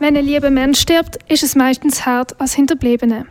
[0.00, 3.26] Wenn ein lieber Mensch stirbt, ist es meistens hart als Hinterbliebene.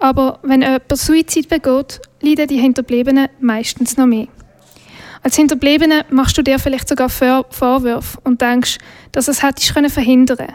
[0.00, 4.26] Aber wenn jemand Suizid begeht, leiden die Hinterbliebenen meistens noch mehr.
[5.22, 8.78] Als Hinterbliebene machst du dir vielleicht sogar Vorwürfe und denkst,
[9.12, 10.52] dass es hättest können verhindern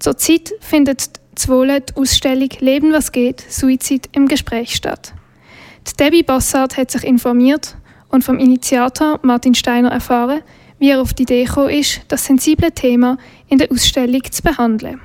[0.00, 1.48] Zurzeit findet die
[1.94, 5.14] Ausstellung Leben was geht, Suizid im Gespräch statt.
[5.86, 7.76] Die Debbie Bossard hat sich informiert
[8.08, 10.42] und vom Initiator Martin Steiner erfahren,
[10.82, 13.16] wie er auf die Idee gekommen ist, das sensible Thema
[13.48, 15.00] in der Ausstellung zu behandeln.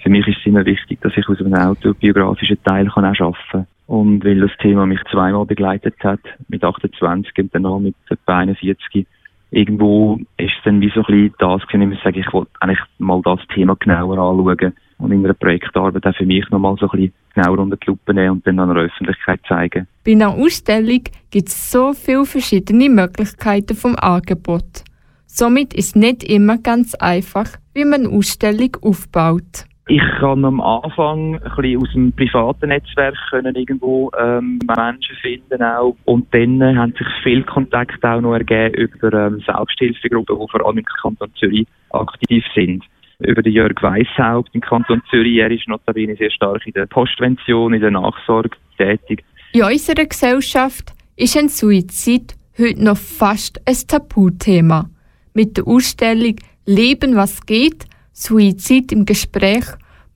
[0.00, 3.36] Für mich ist es immer wichtig, dass ich aus einem autobiografischen Teil kann auch arbeiten
[3.52, 3.66] kann.
[3.86, 6.18] Und weil das Thema mich zweimal begleitet hat,
[6.48, 9.06] mit 28 und danach mit etwa 41,
[9.52, 13.22] irgendwo ist es dann wie so ein bisschen das ich sage, ich wollte eigentlich mal
[13.22, 17.14] das Thema genauer anschauen und in einer Projektarbeit auch für mich nochmal so ein bisschen
[17.34, 19.86] genauer unter die Lupe nehmen und dann an der Öffentlichkeit zeigen.
[20.04, 24.84] Bei einer Ausstellung gibt es so viele verschiedene Möglichkeiten vom Angebot.
[25.26, 29.66] Somit ist nicht immer ganz einfach, wie man eine Ausstellung aufbaut.
[29.86, 35.62] Ich kann am Anfang ein bisschen aus dem privaten Netzwerk können irgendwo ähm, Menschen finden
[35.62, 40.64] auch und dann haben sich viel Kontakt auch noch ergeben über ähm, Selbsthilfegruppen, die vor
[40.64, 42.84] allem im Kanton Zürich aktiv sind
[43.20, 45.38] über den Jörg Weishaupt im Kanton Zürich.
[45.38, 49.24] Er ist notabene sehr stark in der Postvention, in der Nachsorge tätig.
[49.52, 54.90] In unserer Gesellschaft ist ein Suizid heute noch fast ein Tabuthema.
[55.34, 59.64] Mit der Ausstellung Leben, was geht, Suizid im Gespräch,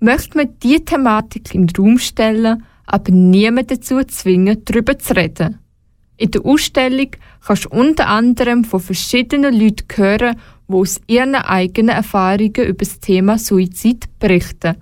[0.01, 5.59] möchte man diese Thematik in den Raum stellen, aber niemanden dazu zwingen, darüber zu reden.
[6.17, 7.09] In der Ausstellung
[7.45, 10.37] kannst du unter anderem von verschiedenen Leuten hören,
[10.69, 14.77] die aus ihren eigenen Erfahrungen über das Thema Suizid berichten.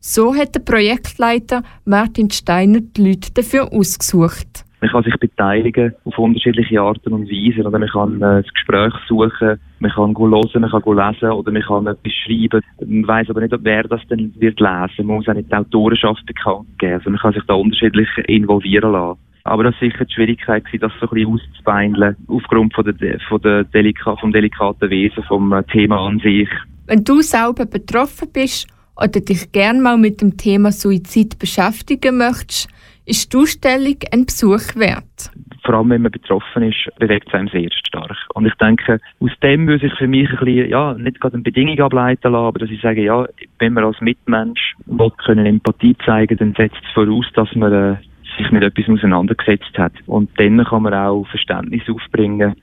[0.00, 4.64] So hat der Projektleiter Martin Steiner die Leute dafür ausgesucht.
[4.84, 7.66] Man kann sich beteiligen auf unterschiedliche Arten und Weisen.
[7.66, 11.62] Oder man kann äh, das Gespräch suchen, man kann hören, man kann lesen oder man
[11.62, 12.60] kann etwas schreiben.
[12.84, 15.06] Man weiß aber nicht, wer das dann wird lesen.
[15.06, 16.94] Man muss auch nicht die Autorenschaft bekannt geben.
[16.96, 19.18] Also man kann sich da unterschiedlich involvieren lassen.
[19.44, 23.40] Aber das war sicher die Schwierigkeit, das so ein bisschen auszubeindeln, aufgrund von der, von
[23.42, 26.48] der Delika, vom delikaten Wesen, vom äh, Thema an sich.
[26.86, 32.68] Wenn du selber betroffen bist oder dich gern mal mit dem Thema Suizid beschäftigen möchtest,
[33.04, 35.30] ist die Ausstellung ein Besuch wert.
[35.62, 38.16] Vor allem, wenn man betroffen ist, bewegt es einem sehr stark.
[38.34, 41.42] Und ich denke, aus dem würde sich für mich ein bisschen, ja, nicht gerade eine
[41.42, 43.26] Bedingung ableiten lassen, aber dass ich sage, ja,
[43.58, 47.96] wenn man als Mitmensch will, können Empathie zeigen, dann setzt es voraus, dass man äh,
[48.36, 49.92] sich mit etwas auseinandergesetzt hat.
[50.06, 52.54] Und dann kann man auch Verständnis aufbringen.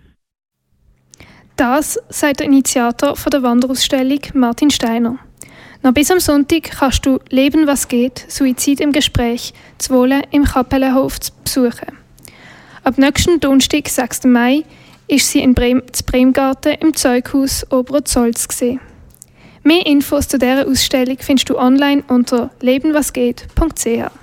[1.56, 5.18] Das sagt der Initiator von der Wanderausstellung Martin Steiner.
[5.84, 10.44] Noch bis am Sonntag kannst du Leben, was geht, Suizid im Gespräch, zu Wohlen im
[10.44, 11.98] Kapellenhof besuchen.
[12.84, 14.26] Ab nächsten Donnerstag, 6.
[14.26, 14.64] Mai,
[15.08, 18.80] ist sie in Brem, Bremgarten im Zeughaus Oberozolz gesehen.
[19.64, 24.21] Mehr Infos zu dieser Ausstellung findest du online unter lebenwasgeht.ch.